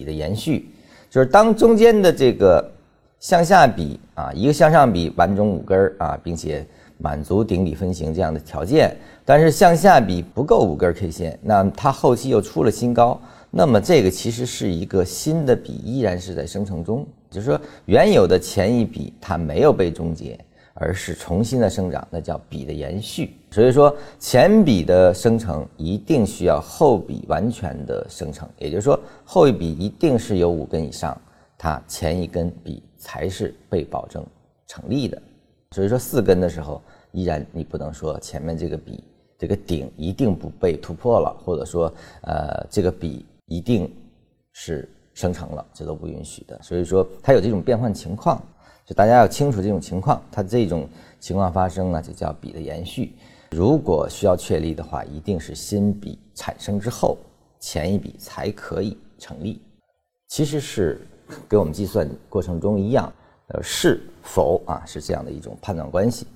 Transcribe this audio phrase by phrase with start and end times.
[0.00, 0.70] 比的延续，
[1.10, 2.66] 就是当中间的这个
[3.18, 20.38] 向下比啊，一个向上比完整五根儿啊，并且满足顶底分型这样的条件，但是向下比不够五根 K 线，那它后期又出了新高，那么这个其实是一个新的比依然是在生成中，就是说原有的前一笔它没有被终结。
[20.74, 23.36] 而是重新的生长，那叫笔的延续。
[23.50, 31.20] 所以说，前笔的生成一定需要后笔完全的生成，也就是说，后一笔一定是有五根以上，
[31.58, 34.24] 它前一根笔才是被保证
[34.68, 35.20] 成立的。
[35.72, 36.80] 所以说，四根的时候，
[37.12, 39.02] 依然你不能说前面这个笔
[39.36, 41.92] 这个顶一定不被突破了，或者说，
[42.22, 43.92] 呃，这个笔一定
[44.52, 46.58] 是生成了，这都不允许的。
[46.62, 48.40] 所以说，它有这种变换情况。
[48.90, 50.88] 就大家要清楚这种情况，它这种
[51.20, 53.14] 情况发生呢，就叫笔的延续。
[53.52, 57.16] 如果需要确立的话，一定是新笔产生之后，
[57.60, 59.62] 前一笔才可以成立。
[60.26, 61.00] 其实是
[61.46, 63.12] 跟我们计算过程中一样，
[63.54, 66.26] 呃，是否啊是这样的一种判断关系。